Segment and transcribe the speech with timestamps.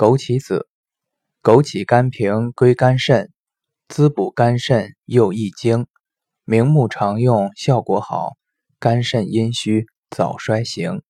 [0.00, 0.66] 枸杞子，
[1.42, 3.30] 枸杞甘平归肝肾，
[3.86, 5.86] 滋补肝肾又益精，
[6.46, 8.30] 明目常用效果好，
[8.78, 11.02] 肝肾阴虚早衰型。